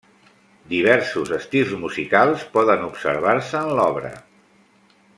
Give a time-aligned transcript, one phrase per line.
[0.71, 4.13] Diversos estils musicals poden observar-se en l'obra.